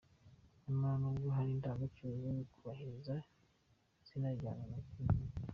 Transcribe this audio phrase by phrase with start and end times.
[0.65, 3.15] Nyamara n’ubwo hari indangagaciro zo kubahiriza
[4.07, 5.35] zinajyana na kirazira.